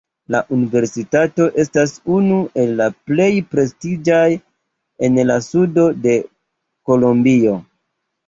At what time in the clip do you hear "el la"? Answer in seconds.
2.63-2.87